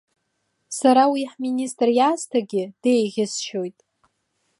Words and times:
Сара 0.77 1.03
уи 1.13 1.21
ҳминистр 1.31 1.89
иаасҭагьы 1.97 2.63
деиӷьысшьоит. 2.81 3.77